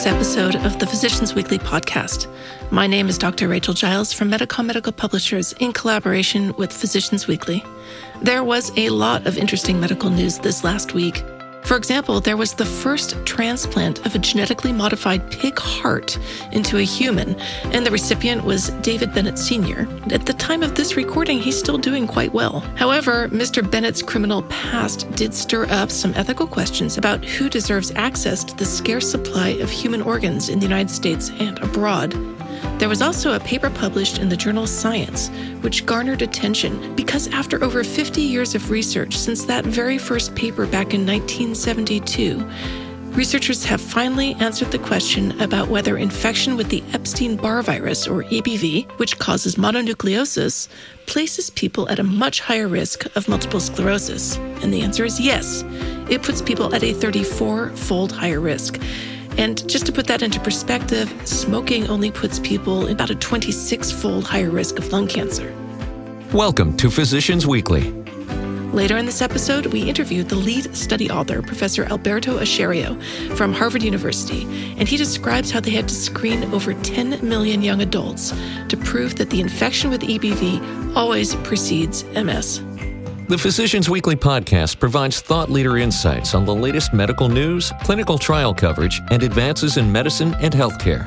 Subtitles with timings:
[0.00, 2.26] this episode of the Physicians Weekly podcast.
[2.70, 3.48] My name is Dr.
[3.48, 7.62] Rachel Giles from Medicom Medical Publishers in collaboration with Physicians Weekly.
[8.22, 11.22] There was a lot of interesting medical news this last week.
[11.70, 16.18] For example, there was the first transplant of a genetically modified pig heart
[16.50, 19.86] into a human, and the recipient was David Bennett Sr.
[20.12, 22.58] At the time of this recording, he's still doing quite well.
[22.74, 23.62] However, Mr.
[23.62, 28.64] Bennett's criminal past did stir up some ethical questions about who deserves access to the
[28.64, 32.12] scarce supply of human organs in the United States and abroad.
[32.78, 35.28] There was also a paper published in the journal Science,
[35.60, 40.66] which garnered attention because after over 50 years of research since that very first paper
[40.66, 42.48] back in 1972,
[43.12, 48.22] researchers have finally answered the question about whether infection with the Epstein Barr virus, or
[48.24, 50.68] EBV, which causes mononucleosis,
[51.06, 54.36] places people at a much higher risk of multiple sclerosis.
[54.62, 55.64] And the answer is yes.
[56.08, 58.80] It puts people at a 34 fold higher risk.
[59.38, 63.90] And just to put that into perspective, smoking only puts people in about a 26
[63.90, 65.54] fold higher risk of lung cancer.
[66.32, 67.92] Welcome to Physicians Weekly.
[68.72, 73.02] Later in this episode, we interviewed the lead study author, Professor Alberto Ascherio
[73.34, 74.44] from Harvard University,
[74.78, 78.32] and he describes how they had to screen over 10 million young adults
[78.68, 82.62] to prove that the infection with EBV always precedes MS.
[83.30, 88.52] The Physicians Weekly podcast provides thought leader insights on the latest medical news, clinical trial
[88.52, 91.06] coverage, and advances in medicine and healthcare.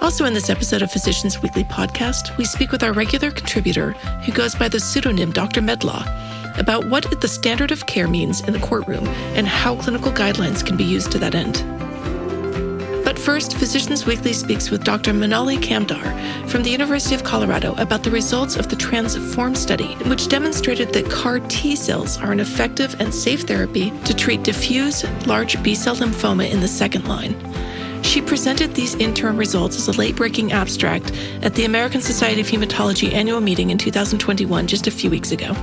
[0.00, 3.90] Also, in this episode of Physicians Weekly podcast, we speak with our regular contributor
[4.24, 5.60] who goes by the pseudonym Dr.
[5.60, 6.08] Medlaw
[6.58, 10.78] about what the standard of care means in the courtroom and how clinical guidelines can
[10.78, 11.83] be used to that end.
[13.24, 15.14] First, Physicians Weekly speaks with Dr.
[15.14, 16.04] Manali Kamdar
[16.46, 21.10] from the University of Colorado about the results of the TRANSFORM study, which demonstrated that
[21.10, 25.96] CAR T cells are an effective and safe therapy to treat diffuse large B cell
[25.96, 27.34] lymphoma in the second line.
[28.02, 31.10] She presented these interim results as a late breaking abstract
[31.40, 35.56] at the American Society of Hematology annual meeting in 2021, just a few weeks ago.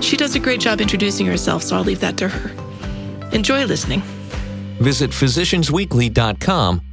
[0.00, 3.30] She does a great job introducing herself, so I'll leave that to her.
[3.32, 4.02] Enjoy listening.
[4.78, 6.91] Visit physiciansweekly.com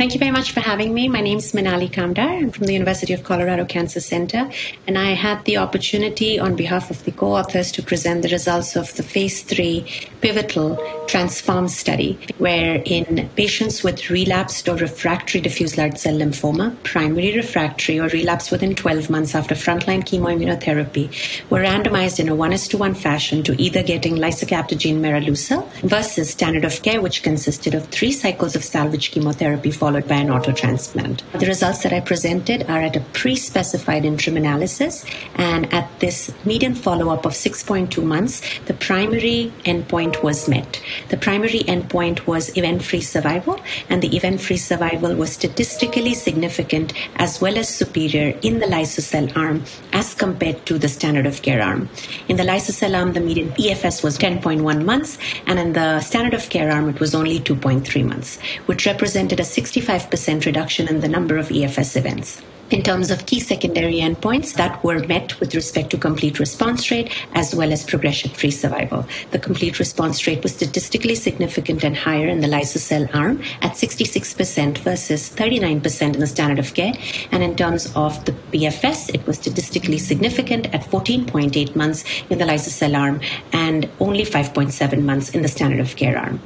[0.00, 1.08] Thank you very much for having me.
[1.08, 2.26] My name is Manali Kamdar.
[2.26, 4.50] I'm from the University of Colorado Cancer Center,
[4.86, 8.96] and I had the opportunity on behalf of the co-authors to present the results of
[8.96, 9.84] the phase three
[10.22, 17.36] pivotal TRANSFORM study, where in patients with relapsed or refractory diffuse large cell lymphoma, primary
[17.36, 21.10] refractory or relapse within 12 months after frontline chemoimmunotherapy,
[21.50, 26.64] were randomized in a 1 to 1 fashion to either getting lisocabtagene maraleucel versus standard
[26.64, 31.24] of care, which consisted of three cycles of salvage chemotherapy followed by an auto transplant.
[31.32, 36.32] The results that I presented are at a pre specified interim analysis, and at this
[36.44, 40.80] median follow up of 6.2 months, the primary endpoint was met.
[41.08, 43.58] The primary endpoint was event free survival,
[43.88, 49.28] and the event free survival was statistically significant as well as superior in the Liso-cel
[49.34, 51.88] arm as compared to the standard of care arm.
[52.28, 55.18] In the Liso-cel arm, the median EFS was 10.1 months,
[55.48, 59.44] and in the standard of care arm, it was only 2.3 months, which represented a
[59.80, 64.82] 65% reduction in the number of EFS events in terms of key secondary endpoints that
[64.84, 69.04] were met with respect to complete response rate as well as progression free survival.
[69.32, 74.78] The complete response rate was statistically significant and higher in the Liso-cel arm at 66%
[74.78, 76.92] versus 39% in the standard of care.
[77.32, 82.46] And in terms of the PFS, it was statistically significant at 14.8 months in the
[82.46, 83.20] Liso-cel arm
[83.52, 86.40] and only 5.7 months in the standard of care arm.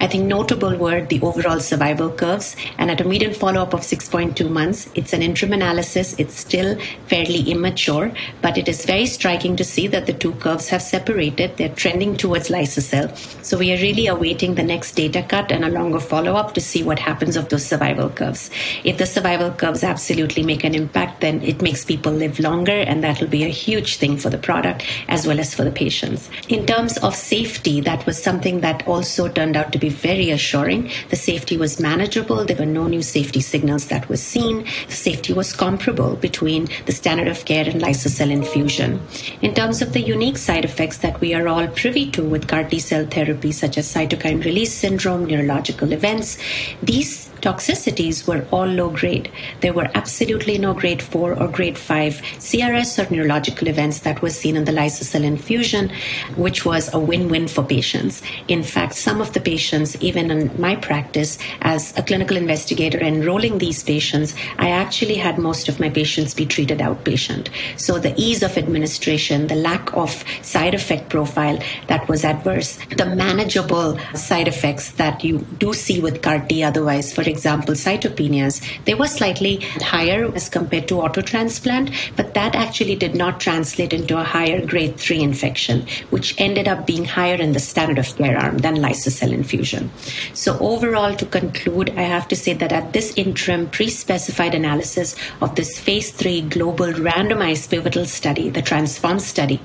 [0.00, 3.80] I think notable were the overall survival curves, and at a median follow up of
[3.80, 5.67] 6.2 months, it's an interim analysis.
[5.68, 10.68] It's still fairly immature, but it is very striking to see that the two curves
[10.68, 11.56] have separated.
[11.56, 13.14] They're trending towards liso-cel.
[13.42, 16.60] So we are really awaiting the next data cut and a longer follow up to
[16.60, 18.50] see what happens of those survival curves.
[18.84, 23.04] If the survival curves absolutely make an impact, then it makes people live longer, and
[23.04, 26.30] that will be a huge thing for the product as well as for the patients.
[26.48, 30.90] In terms of safety, that was something that also turned out to be very assuring.
[31.10, 32.44] The safety was manageable.
[32.44, 34.64] There were no new safety signals that were seen.
[34.88, 39.00] The safety was comparable between the standard of care and liso-cel infusion.
[39.42, 42.64] In terms of the unique side effects that we are all privy to with CAR
[42.64, 46.38] T cell therapy, such as cytokine release syndrome, neurological events,
[46.82, 49.30] these toxicities were all low grade.
[49.60, 54.38] There were absolutely no grade 4 or grade 5 CRS or neurological events that was
[54.38, 55.90] seen in the liso-cel infusion,
[56.36, 58.22] which was a win win for patients.
[58.48, 63.58] In fact, some of the patients, even in my practice as a clinical investigator enrolling
[63.58, 67.48] these patients, I actually had most of my patients be treated outpatient.
[67.76, 73.06] So the ease of administration, the lack of side effect profile that was adverse, the
[73.06, 78.94] manageable side effects that you do see with CAR T otherwise, for example, cytopenias, they
[78.94, 84.18] were slightly higher as compared to auto transplant, but that actually did not translate into
[84.18, 88.38] a higher grade 3 infection, which ended up being higher in the standard of care
[88.38, 89.90] arm than liso-cel infusion.
[90.34, 95.54] So overall, to conclude, I have to say that at this interim pre-specified analysis of
[95.54, 99.60] this phase 3 global randomized pivotal study, the TRANSFORM study,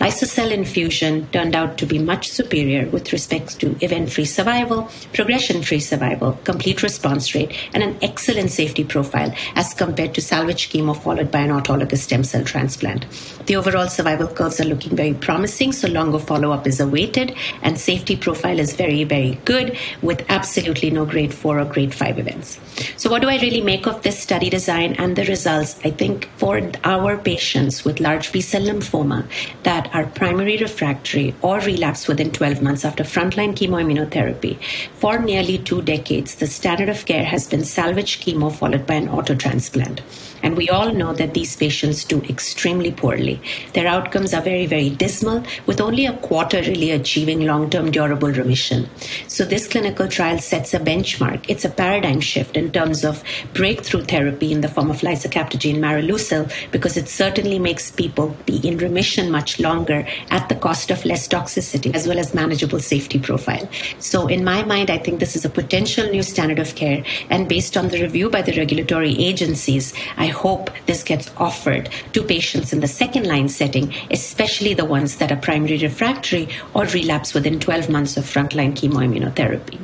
[0.00, 6.32] Liso-cel infusion turned out to be much superior with respect to event-free survival, progression-free survival,
[6.44, 11.40] complete response rate, and an excellent safety profile as compared to salvage chemo followed by
[11.40, 13.04] an autologous stem cell transplant.
[13.44, 18.16] The overall survival curves are looking very promising, so longer follow-up is awaited, and safety
[18.16, 22.58] profile is very, very good with absolutely no grade 4 or grade 5 events.
[22.96, 25.78] So what do I really make of this study design and the results?
[25.84, 29.28] I think for our patients with large B-cell lymphoma
[29.64, 34.58] that are primary refractory or relapse within 12 months after frontline chemoimmunotherapy.
[34.94, 39.08] For nearly two decades, the standard of care has been salvage chemo followed by an
[39.08, 40.00] auto transplant.
[40.42, 43.40] And we all know that these patients do extremely poorly.
[43.74, 48.30] Their outcomes are very, very dismal, with only a quarter really achieving long term durable
[48.30, 48.88] remission.
[49.28, 51.44] So, this clinical trial sets a benchmark.
[51.48, 53.22] It's a paradigm shift in terms of
[53.54, 58.78] breakthrough therapy in the form of lisocabtagene maraleucel, because it certainly makes people be in
[58.78, 63.68] remission much longer at the cost of less toxicity as well as manageable safety profile.
[63.98, 67.04] So, in my mind, I think this is a potential new standard of care.
[67.28, 72.22] And based on the review by the regulatory agencies, I hope this gets offered to
[72.22, 77.34] patients in the second line setting, especially the ones that are primary refractory or relapse
[77.34, 79.78] within 12 months of frontline chemoimmunotherapy.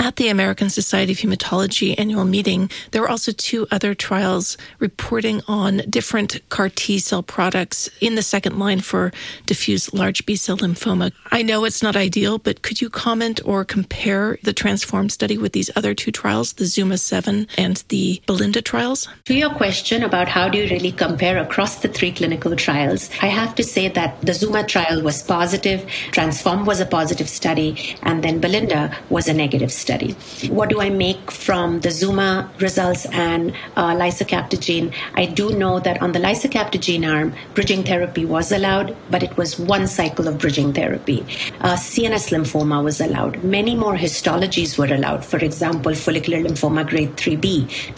[0.00, 5.42] At the American Society of Hematology annual meeting, there were also two other trials reporting
[5.48, 9.10] on different CAR T cell products in the second line for
[9.46, 11.10] diffuse large B cell lymphoma.
[11.32, 15.52] I know it's not ideal, but could you comment or compare the Transform study with
[15.52, 19.08] these other two trials, the Zuma 7 and the Belinda trials?
[19.24, 23.26] To your question about how do you really compare across the three clinical trials, I
[23.26, 28.22] have to say that the Zuma trial was positive, Transform was a positive study, and
[28.22, 30.10] then Belinda was a negative study study.
[30.58, 32.30] What do I make from the Zuma
[32.60, 34.92] results and uh, lisocabtagene?
[35.14, 39.58] I do know that on the lisocabtagene arm, bridging therapy was allowed, but it was
[39.58, 41.20] one cycle of bridging therapy.
[41.60, 43.42] Uh, CNS lymphoma was allowed.
[43.42, 45.24] Many more histologies were allowed.
[45.24, 47.46] For example, follicular lymphoma grade 3B,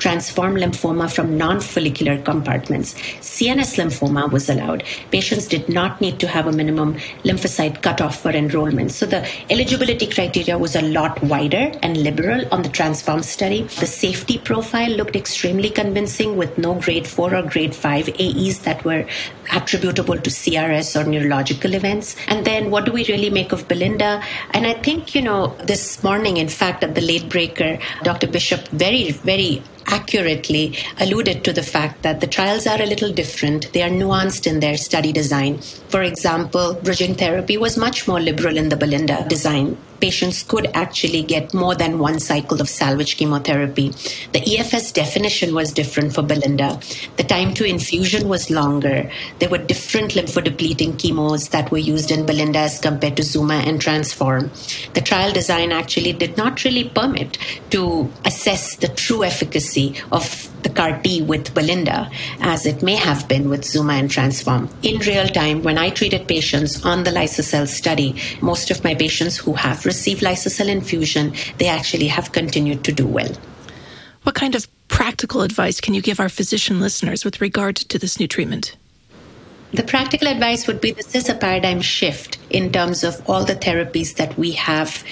[0.04, 2.94] transform lymphoma from non-follicular compartments.
[3.34, 4.84] CNS lymphoma was allowed.
[5.10, 6.94] Patients did not need to have a minimum
[7.24, 8.92] lymphocyte cutoff for enrollment.
[8.92, 13.62] So the eligibility criteria was a lot wider and liberal on the Transform study.
[13.62, 18.84] The safety profile looked extremely convincing with no grade 4 or grade 5 AEs that
[18.84, 19.06] were
[19.52, 22.16] attributable to CRS or neurological events.
[22.28, 24.22] And then what do we really make of Belinda?
[24.52, 28.26] And I think, you know, this morning, in fact, at the late breaker, Dr.
[28.26, 33.72] Bishop very, very accurately alluded to the fact that the trials are a little different.
[33.72, 35.58] They are nuanced in their study design.
[35.88, 39.76] For example, bridging therapy was much more liberal in the Belinda design.
[40.00, 43.88] Patients could actually get more than one cycle of salvage chemotherapy.
[44.32, 46.80] The EFS definition was different for Belinda.
[47.16, 49.10] The time to infusion was longer.
[49.38, 53.80] There were different lymphodepleting chemos that were used in Belinda as compared to Zuma and
[53.80, 54.50] Transform.
[54.94, 57.38] The trial design actually did not really permit
[57.70, 63.26] to assess the true efficacy of the CAR T with Belinda as it may have
[63.28, 64.68] been with Zuma and Transform.
[64.82, 69.36] In real time, when I treated patients on the Liso-cel study, most of my patients
[69.36, 73.32] who have received Liso-cel infusion, they actually have continued to do well.
[74.22, 78.20] What kind of practical advice can you give our physician listeners with regard to this
[78.20, 78.76] new treatment?
[79.72, 83.54] The practical advice would be this is a paradigm shift in terms of all the
[83.54, 85.04] therapies that we have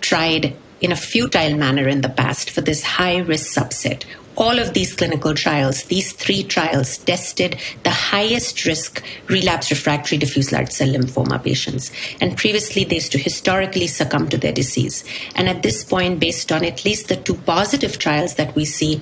[0.00, 4.04] tried in a futile manner in the past for this high risk subset
[4.36, 10.52] all of these clinical trials, these three trials tested the highest risk relapse refractory diffuse
[10.52, 11.90] large cell lymphoma patients.
[12.20, 15.04] And previously, they used to historically succumb to their disease.
[15.34, 19.00] And at this point, based on at least the two positive trials that we see,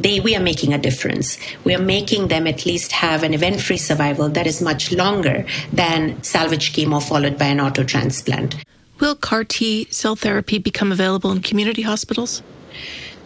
[0.00, 1.38] they, we are making a difference.
[1.64, 5.46] We are making them at least have an event free survival that is much longer
[5.72, 8.56] than salvage chemo followed by an auto transplant.
[9.02, 12.40] Will CAR T cell therapy become available in community hospitals?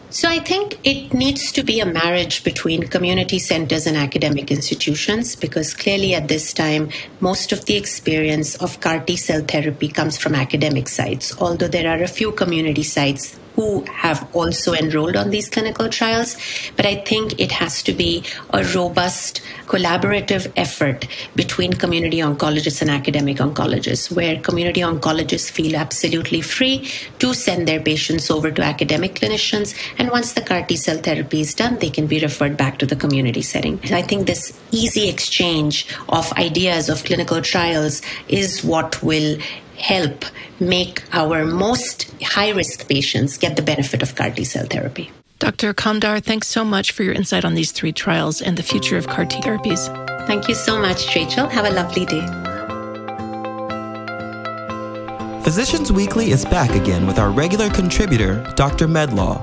[0.09, 5.37] So I think it needs to be a marriage between community centers and academic institutions
[5.37, 6.89] because clearly at this time,
[7.21, 11.91] most of the experience of CAR T cell therapy comes from academic sites, although there
[11.91, 16.37] are a few community sites who have also enrolled on these clinical trials.
[16.77, 22.91] But I think it has to be a robust, collaborative effort between community oncologists and
[22.91, 29.15] academic oncologists, where community oncologists feel absolutely free to send their patients over to academic
[29.15, 29.75] clinicians.
[29.99, 32.87] And once the CAR T cell therapy is done, they can be referred back to
[32.87, 33.81] the community setting.
[33.91, 39.39] I think this easy exchange of ideas of clinical trials is what will
[39.79, 40.25] help
[40.61, 45.11] make our most high risk patients get the benefit of CAR T cell therapy.
[45.39, 45.75] Dr.
[45.75, 49.07] Kamdar, thanks so much for your insight on these three trials and the future of
[49.07, 49.87] CAR T therapies.
[50.27, 51.47] Thank you so much, Rachel.
[51.47, 52.27] Have a lovely day.
[55.45, 58.89] Physicians Weekly is back again with our regular contributor, Dr.
[58.89, 59.39] Medlaw,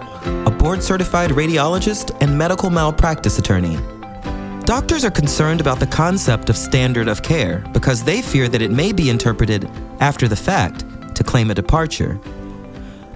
[0.46, 3.78] a board certified radiologist and medical malpractice attorney.
[4.65, 8.72] Doctors are concerned about the concept of standard of care because they fear that it
[8.72, 12.17] may be interpreted after the fact to claim a departure.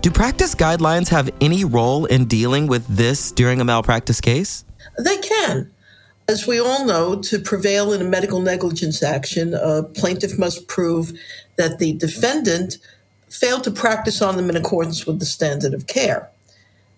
[0.01, 4.65] Do practice guidelines have any role in dealing with this during a malpractice case?
[4.99, 5.71] They can.
[6.27, 11.13] As we all know, to prevail in a medical negligence action, a plaintiff must prove
[11.55, 12.77] that the defendant
[13.29, 16.29] failed to practice on them in accordance with the standard of care.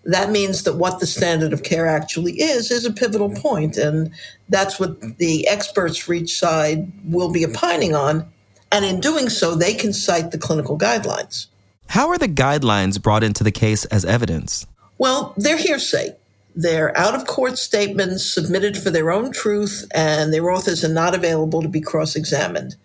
[0.04, 4.10] That means that what the standard of care actually is is a pivotal point, and
[4.48, 8.26] that's what the experts for each side will be opining on.
[8.72, 11.46] And in doing so, they can cite the clinical guidelines.
[11.88, 14.66] How are the guidelines brought into the case as evidence?
[14.96, 16.14] Well, they're hearsay.
[16.54, 21.14] They're out of court statements submitted for their own truth, and their authors are not
[21.14, 22.76] available to be cross examined.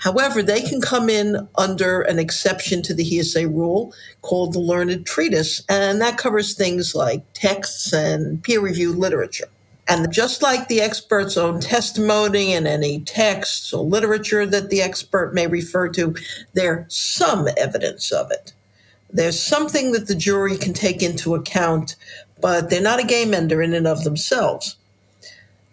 [0.00, 5.06] However, they can come in under an exception to the hearsay rule called the learned
[5.06, 9.48] treatise, and that covers things like texts and peer reviewed literature.
[9.88, 15.34] And just like the expert's own testimony and any texts or literature that the expert
[15.34, 16.14] may refer to,
[16.54, 18.52] there's some evidence of it.
[19.12, 21.96] There's something that the jury can take into account
[22.40, 24.76] but they're not a game ender in and of themselves.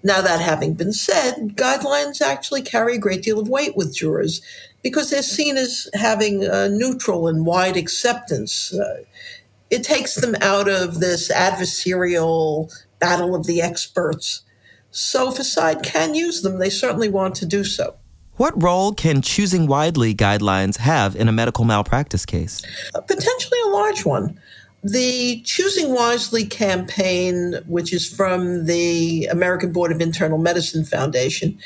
[0.08, 4.42] Now, that having been said, guidelines actually carry a great deal of weight with jurors
[4.82, 8.74] because they're seen as having a neutral and wide acceptance.
[8.74, 9.04] Uh,
[9.70, 14.44] it takes them out of this adversarial battle of the experts.
[14.92, 17.98] So, if a side can use them, they certainly want to do so.
[18.38, 22.62] What role can choosing wisely guidelines have in a medical malpractice case?
[22.96, 24.40] Uh, potentially a large one.
[24.84, 31.58] The Choosing Wisely campaign, which is from the American Board of Internal Medicine Foundation,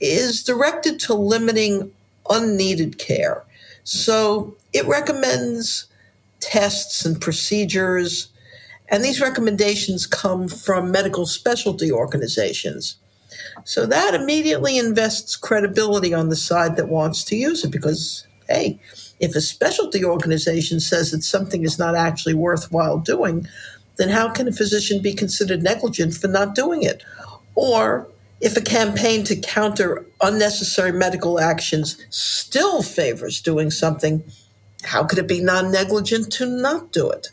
[0.00, 1.90] is directed to limiting
[2.28, 3.42] unneeded care.
[3.84, 5.86] So it recommends
[6.40, 8.28] tests and procedures,
[8.88, 12.96] and these recommendations come from medical specialty organizations.
[13.64, 18.78] So that immediately invests credibility on the side that wants to use it because, hey,
[19.20, 23.46] if a specialty organization says that something is not actually worthwhile doing,
[23.96, 27.02] then how can a physician be considered negligent for not doing it?
[27.54, 28.08] Or
[28.40, 34.22] if a campaign to counter unnecessary medical actions still favors doing something,
[34.82, 37.28] how could it be non negligent to not do it?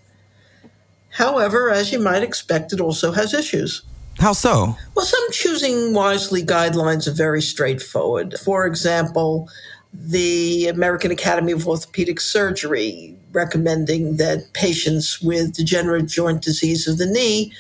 [1.10, 3.82] However, as you might expect, it also has issues.
[4.20, 4.76] How so?
[4.96, 8.36] Well, some choosing wisely guidelines are very straightforward.
[8.44, 9.50] For example,
[9.94, 17.06] the American Academy of Orthopedic Surgery recommending that patients with degenerative joint disease of the
[17.06, 17.52] knee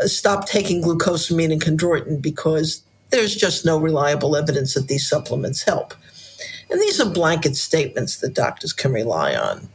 [0.00, 5.62] uh, stop taking glucosamine and chondroitin because there's just no reliable evidence that these supplements
[5.62, 5.94] help.
[6.70, 9.68] And these are blanket statements that doctors can rely on.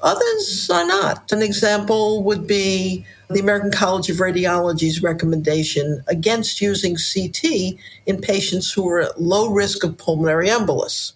[0.00, 1.32] Others are not.
[1.32, 8.72] An example would be the American College of Radiology's recommendation against using CT in patients
[8.72, 11.12] who are at low risk of pulmonary embolus,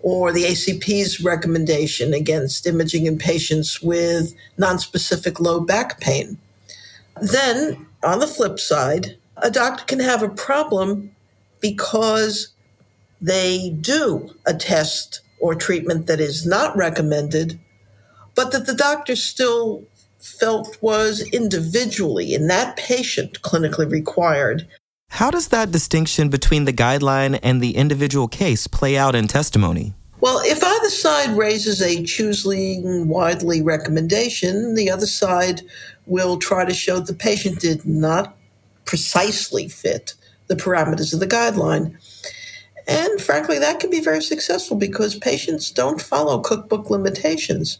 [0.00, 6.38] or the ACP's recommendation against imaging in patients with nonspecific low back pain.
[7.20, 11.14] Then, on the flip side, a doctor can have a problem
[11.60, 12.48] because
[13.20, 17.58] they do a test or treatment that is not recommended,
[18.36, 19.84] but that the doctor still
[20.20, 24.68] felt was individually in that patient clinically required.
[25.10, 29.94] How does that distinction between the guideline and the individual case play out in testimony?
[30.20, 35.62] Well, if either side raises a choosing wisely recommendation, the other side
[36.06, 38.36] will try to show the patient did not
[38.84, 40.14] precisely fit
[40.46, 41.96] the parameters of the guideline.
[42.86, 47.78] And frankly, that can be very successful because patients don't follow cookbook limitations.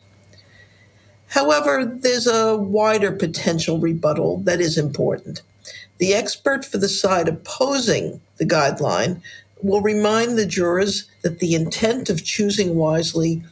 [1.28, 5.42] However, there's a wider potential rebuttal that is important.
[5.98, 9.22] The expert for the side opposing the guideline
[9.62, 13.42] will remind the jurors that the intent of choosing wisely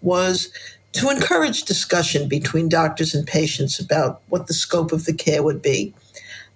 [0.00, 0.50] was
[0.92, 5.60] to encourage discussion between doctors and patients about what the scope of the care would
[5.60, 5.92] be,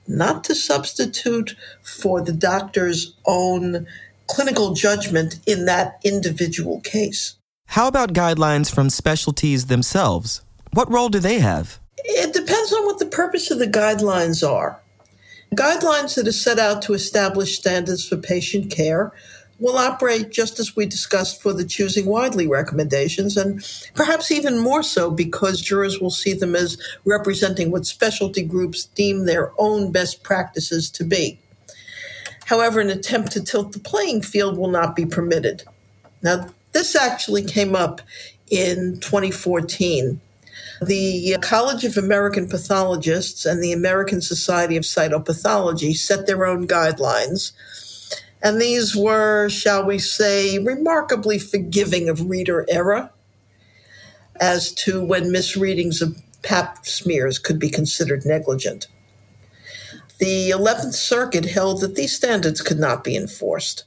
[0.06, 3.86] not to substitute for the doctor's own
[4.30, 7.34] clinical judgment in that individual case.
[7.66, 10.42] How about guidelines from specialties themselves?
[10.72, 11.80] What role do they have?
[11.98, 14.80] It depends on what the purpose of the guidelines are.
[15.54, 19.12] Guidelines that are set out to establish standards for patient care
[19.58, 23.62] will operate just as we discussed for the choosing wisely recommendations, and
[23.96, 29.26] perhaps even more so because jurors will see them as representing what specialty groups deem
[29.26, 31.39] their own best practices to be.
[32.50, 35.62] However, an attempt to tilt the playing field will not be permitted.
[36.20, 38.00] Now, this actually came up
[38.50, 40.20] in 2014.
[40.84, 47.52] The College of American Pathologists and the American Society of Cytopathology set their own guidelines
[48.42, 53.10] and these were, shall we say, remarkably forgiving of reader error
[54.40, 58.88] as to when misreadings of pap smears could be considered negligent.
[60.20, 63.84] The 11th Circuit held that these standards could not be enforced,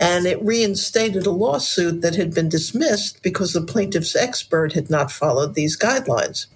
[0.00, 5.12] and it reinstated a lawsuit that had been dismissed because the plaintiff's expert had not
[5.12, 6.46] followed these guidelines.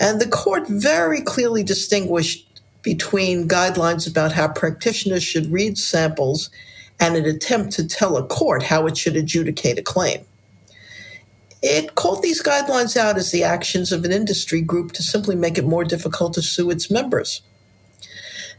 [0.00, 6.48] And the court very clearly distinguished between guidelines about how practitioners should read samples
[6.98, 10.24] and an attempt to tell a court how it should adjudicate a claim.
[11.60, 15.58] It called these guidelines out as the actions of an industry group to simply make
[15.58, 17.42] it more difficult to sue its members.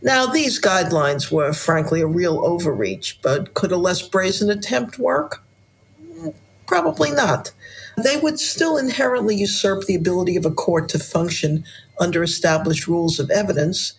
[0.01, 5.43] Now, these guidelines were frankly a real overreach, but could a less brazen attempt work?
[6.67, 7.51] Probably not.
[7.97, 11.63] They would still inherently usurp the ability of a court to function
[11.99, 13.93] under established rules of evidence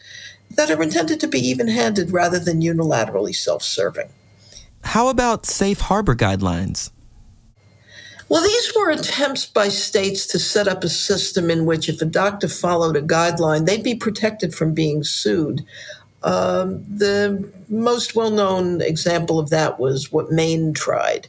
[0.51, 4.09] that are intended to be even handed rather than unilaterally self serving.
[4.85, 6.91] How about safe harbor guidelines?
[8.29, 12.07] Well, these were attempts by states to set up a system in which if a
[12.07, 15.65] doctor followed a guideline, they'd be protected from being sued.
[16.25, 21.29] Um, the most well known example of that was what Maine tried.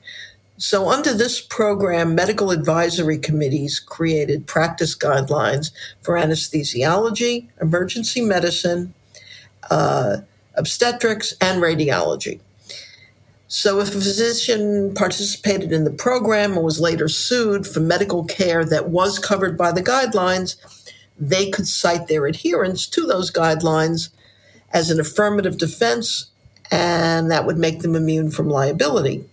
[0.58, 5.69] So, under this program, medical advisory committees created practice guidelines
[6.02, 8.95] for anesthesiology, emergency medicine,
[9.69, 10.17] uh,
[10.56, 12.39] obstetrics, and radiology.
[13.49, 18.65] So, if a physician participated in the program and was later sued for medical care
[18.65, 20.57] that was covered by the guidelines,
[21.17, 24.10] they could cite their adherence to those guidelines
[24.73, 26.29] as an affirmative defense,
[26.69, 29.23] and that would make them immune from liability.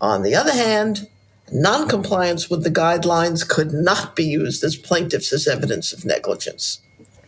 [0.00, 1.08] On the other hand,
[1.50, 6.80] noncompliance with the guidelines could not be used as plaintiffs as evidence of negligence.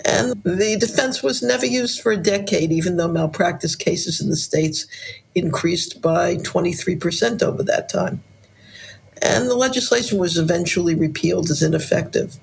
[0.04, 4.36] And the defense was never used for a decade, even though malpractice cases in the
[4.36, 4.86] states
[5.34, 8.22] increased by 23% over that time.
[9.22, 12.36] And the legislation was eventually repealed as ineffective.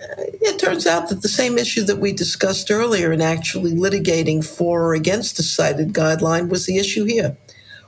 [0.00, 4.44] Uh, it turns out that the same issue that we discussed earlier in actually litigating
[4.44, 7.36] for or against a cited guideline was the issue here.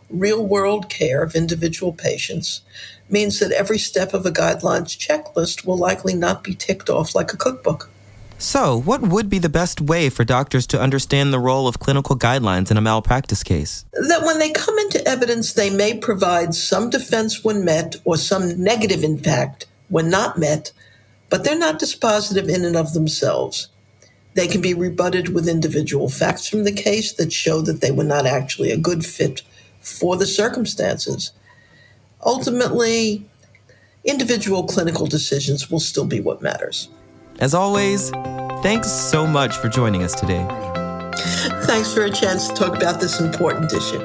[0.08, 2.62] Real world care of individual patients
[3.08, 7.32] means that every step of a guidelines checklist will likely not be ticked off like
[7.32, 7.88] a cookbook.
[8.40, 12.16] So, what would be the best way for doctors to understand the role of clinical
[12.16, 13.84] guidelines in a malpractice case?
[13.92, 18.60] That when they come into evidence, they may provide some defense when met or some
[18.60, 20.72] negative impact when not met
[21.30, 23.68] but they're not dispositive in and of themselves.
[24.34, 28.04] They can be rebutted with individual facts from the case that show that they were
[28.04, 29.42] not actually a good fit
[29.80, 31.32] for the circumstances.
[32.24, 33.24] Ultimately,
[34.04, 36.88] individual clinical decisions will still be what matters.
[37.38, 38.12] As always,
[38.62, 40.46] thanks so much for joining us today.
[41.64, 43.98] Thanks for a chance to talk about this important issue.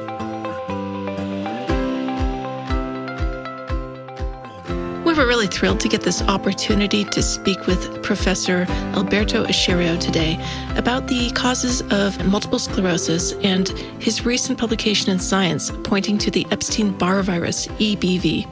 [5.06, 8.66] We were really thrilled to get this opportunity to speak with Professor
[8.96, 10.38] Alberto Ascherio today
[10.76, 16.46] about the causes of multiple sclerosis and his recent publication in Science pointing to the
[16.52, 18.48] Epstein Barr virus, EBV.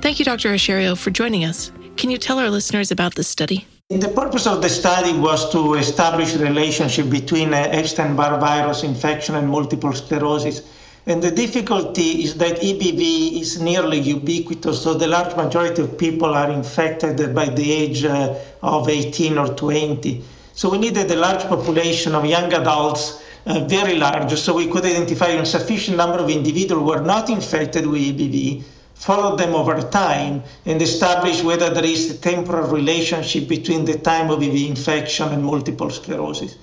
[0.00, 0.50] Thank you, Dr.
[0.50, 1.72] Ascherio, for joining us.
[1.96, 3.66] Can you tell our listeners about this study?
[3.94, 9.92] The purpose of the study was to establish relationship between Epstein-Barr virus infection and multiple
[9.92, 10.62] sclerosis
[11.06, 16.34] and the difficulty is that EBV is nearly ubiquitous, so the large majority of people
[16.34, 20.24] are infected by the age uh, of 18 or 20.
[20.54, 24.86] So we needed a large population of young adults, uh, very large, so we could
[24.86, 29.80] identify a sufficient number of individuals who are not infected with EBV, follow them over
[29.90, 35.28] time, and establish whether there is a temporal relationship between the time of EBV infection
[35.28, 36.56] and multiple sclerosis.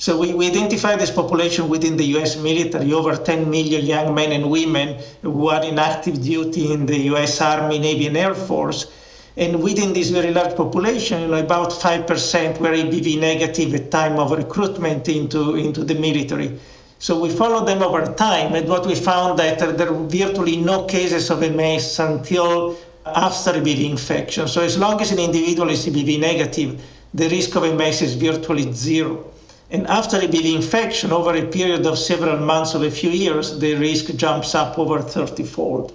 [0.00, 4.32] So we, we identified this population within the US military, over 10 million young men
[4.32, 8.90] and women who are in active duty in the US Army, Navy, and Air Force.
[9.36, 14.18] And within this very large population, you know, about 5% were EBV negative at time
[14.18, 16.58] of recruitment into, into the military.
[17.00, 20.84] So we followed them over time, and what we found that there were virtually no
[20.84, 24.46] cases of MS until after EBV infection.
[24.46, 26.78] So as long as an individual is EBV negative,
[27.14, 29.24] the risk of MS is virtually zero.
[29.70, 33.76] And after EBV infection, over a period of several months of a few years, the
[33.76, 35.94] risk jumps up over 30 fold.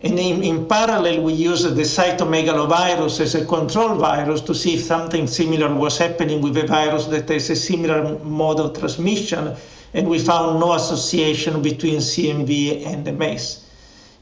[0.00, 4.84] And in, in, parallel, we used the cytomegalovirus as a control virus to see if
[4.84, 9.54] something similar was happening with a virus that has a similar mode of transmission,
[9.94, 13.64] and we found no association between CMV and MS.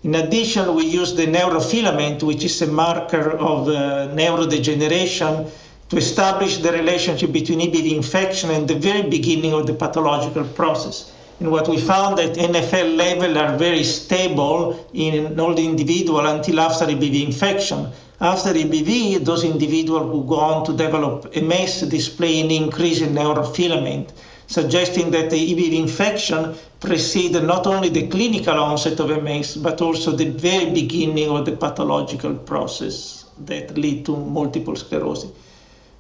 [0.04, 5.50] In addition, we used the neurofilament, which is a marker of uh, neurodegeneration
[5.88, 11.12] to establish the relationship between EBV infection and the very beginning of the pathological process.
[11.38, 16.60] And what we found that NFL levels are very stable in all the individual until
[16.60, 17.88] after EBV infection.
[18.20, 24.12] After EBV, those individuals who go on to develop MS display an increase in neurofilament,
[24.46, 30.12] suggesting that the EBV infection preceded not only the clinical onset of MS, but also
[30.12, 35.30] the very beginning of the pathological process that lead to multiple sclerosis.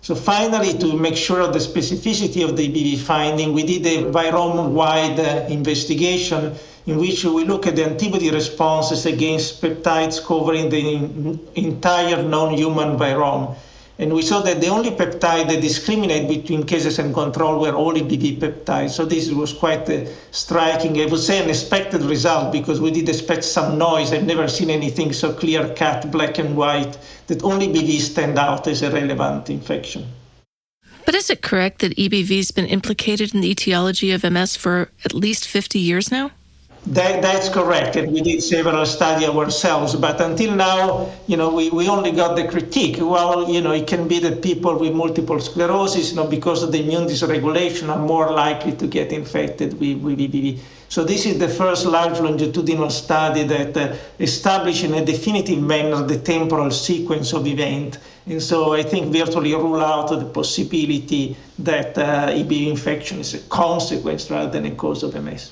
[0.02, 4.04] So finally, to make sure of the specificity of the EBV finding, we did a
[4.12, 6.54] virome-wide uh, investigation
[6.86, 13.56] in which we look at the antibody responses against peptides covering the entire non-human virome.
[13.98, 17.94] And we saw that the only peptide that discriminate between cases and control were all
[17.94, 18.90] EBV peptides.
[18.90, 21.00] So this was quite uh, striking.
[21.00, 24.12] I would say an expected result because we did expect some noise.
[24.12, 28.66] I've never seen anything so clear cut, black and white, that only EBV stand out
[28.66, 30.06] as a relevant infection.
[31.06, 34.90] But is it correct that EBV has been implicated in the etiology of MS for
[35.04, 36.32] at least 50 years now?
[36.88, 39.96] That, that's correct, and we did several studies ourselves.
[39.96, 42.98] But until now, you know, we, we only got the critique.
[43.00, 46.70] Well, you know, it can be that people with multiple sclerosis, you know, because of
[46.70, 50.60] the immune dysregulation, are more likely to get infected with, with EBV.
[50.88, 56.04] So this is the first large longitudinal study that uh, established in a definitive manner
[56.04, 57.98] the temporal sequence of event.
[58.26, 63.40] And so I think virtually rule out the possibility that uh, EBV infection is a
[63.48, 65.50] consequence rather than a cause of MS.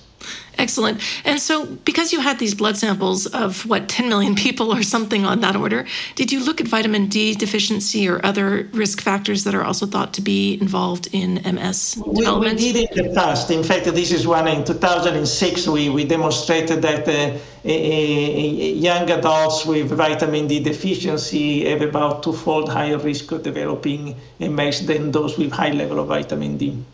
[0.59, 1.01] Excellent.
[1.25, 5.25] And so, because you had these blood samples of what, 10 million people or something
[5.25, 9.55] on that order, did you look at vitamin D deficiency or other risk factors that
[9.55, 12.61] are also thought to be involved in MS development?
[12.61, 13.51] We, we did in the past.
[13.51, 19.91] In fact, this is one in 2006, we, we demonstrated that uh, young adults with
[19.91, 25.73] vitamin D deficiency have about twofold higher risk of developing MS than those with high
[25.73, 26.85] level of vitamin D.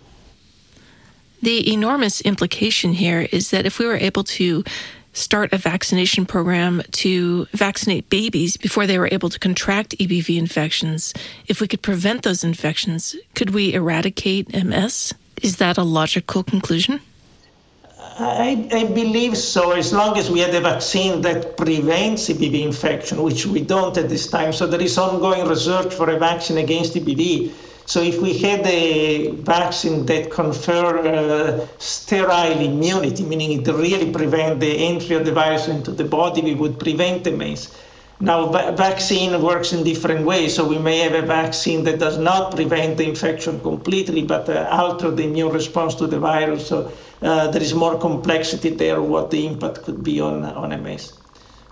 [1.42, 4.62] The enormous implication here is that if we were able to
[5.12, 11.14] start a vaccination program to vaccinate babies before they were able to contract EBV infections,
[11.46, 15.14] if we could prevent those infections, could we eradicate MS?
[15.42, 17.00] Is that a logical conclusion?
[18.18, 23.22] I, I, believe so, as long as we have a vaccine that prevents EBV infection,
[23.22, 24.53] which we don't at this time.
[24.53, 27.50] So there is ongoing research for a vaccine against EBV
[27.90, 34.61] so if we had a vaccine that confer uh, sterile immunity, meaning it really prevent
[34.61, 37.74] the entry of the virus into the body, we would prevent the MS.
[38.20, 40.55] Now, va- vaccine works in different ways.
[40.55, 44.68] So we may have a vaccine that does not prevent the infection completely, but uh,
[44.70, 46.68] alter the immune response to the virus.
[46.68, 51.14] So uh, there is more complexity there, what the impact could be on, on MS.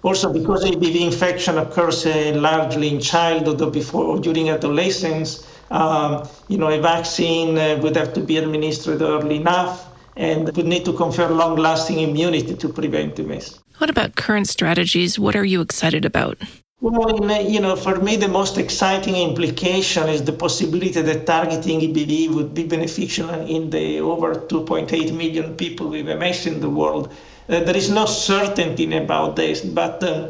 [0.02, 6.28] Also, because EBV infection occurs uh, largely in childhood or before or during adolescence, um,
[6.48, 10.84] you know, a vaccine uh, would have to be administered early enough and would need
[10.84, 13.60] to confer long-lasting immunity to prevent the MS.
[13.78, 15.18] What about current strategies?
[15.18, 16.38] What are you excited about?
[16.80, 21.80] Well, uh, you know, for me, the most exciting implication is the possibility that targeting
[21.80, 27.12] EBV would be beneficial in the over 2.8 million people with MS in the world.
[27.48, 30.28] Uh, there is no certainty about this, but uh,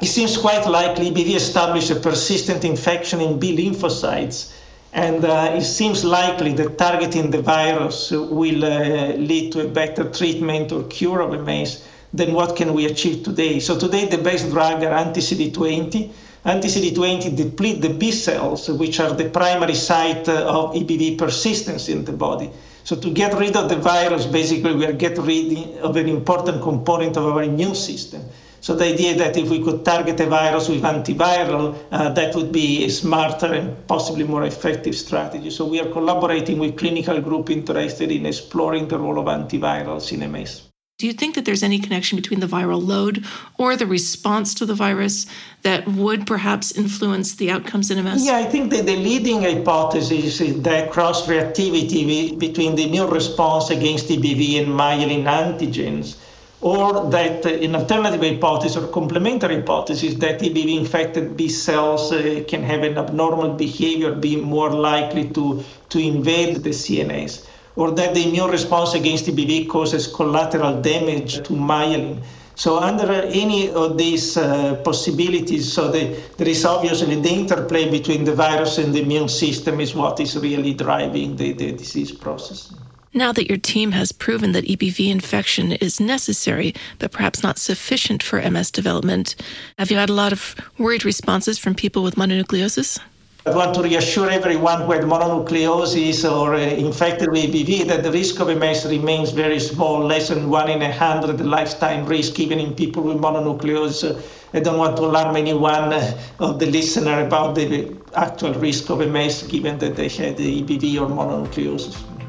[0.00, 4.52] it seems quite likely EBV established a persistent infection in B lymphocytes,
[4.92, 10.10] and uh, it seems likely that targeting the virus will uh, lead to a better
[10.10, 13.60] treatment or cure of MS than what can we achieve today.
[13.60, 16.10] So today the best drug are anti-CD20.
[16.44, 22.06] Anti-CD20 deplete the B cells, which are the primary site uh, of EBV persistence in
[22.06, 22.50] the body.
[22.84, 26.62] So to get rid of the virus, basically we are getting rid of an important
[26.62, 28.22] component of our immune system.
[28.60, 32.52] So the idea that if we could target a virus with antiviral, uh, that would
[32.52, 35.50] be a smarter and possibly more effective strategy.
[35.50, 40.30] So we are collaborating with clinical group interested in exploring the role of antivirals in
[40.30, 40.70] MS.
[41.00, 43.24] Do you think that there's any connection between the viral load
[43.56, 45.24] or the response to the virus
[45.62, 48.26] that would perhaps influence the outcomes in MS?
[48.26, 53.70] Yeah, I think that the leading hypothesis is that cross reactivity between the immune response
[53.70, 56.16] against EBV and myelin antigens,
[56.62, 62.62] or that an alternative hypothesis or complementary hypothesis that EBV infected B cells uh, can
[62.62, 67.46] have an abnormal behavior, be more likely to, to invade the CNS
[67.76, 72.22] or that the immune response against EBV causes collateral damage to myelin.
[72.54, 78.24] So under any of these uh, possibilities, so the, there is obviously the interplay between
[78.24, 82.74] the virus and the immune system is what is really driving the, the disease process.
[83.12, 88.22] Now that your team has proven that EBV infection is necessary, but perhaps not sufficient
[88.22, 89.34] for MS development,
[89.80, 93.00] have you had a lot of worried responses from people with mononucleosis?
[93.46, 98.12] I want to reassure everyone who had mononucleosis or uh, infected with EBV that the
[98.12, 102.60] risk of MS remains very small, less than one in a hundred lifetime risk, even
[102.60, 104.22] in people with mononucleosis.
[104.54, 109.00] I don't want to alarm anyone uh, of the listener about the actual risk of
[109.00, 112.19] MS, given that they had EBV or mononucleosis.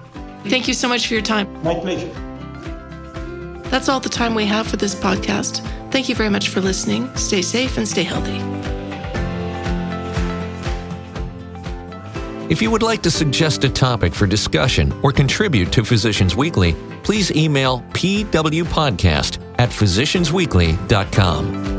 [0.46, 1.52] Thank you so much for your time.
[1.64, 2.12] My pleasure.
[3.70, 5.62] That's all the time we have for this podcast.
[5.92, 7.14] Thank you very much for listening.
[7.16, 8.40] Stay safe and stay healthy.
[12.52, 16.76] If you would like to suggest a topic for discussion or contribute to Physicians Weekly,
[17.02, 21.71] please email pwpodcast at physiciansweekly.com.